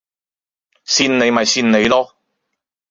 [0.83, 2.11] 跣你咪跣你囉